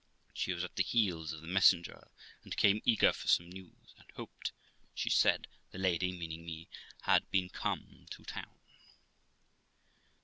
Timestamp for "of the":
1.31-1.47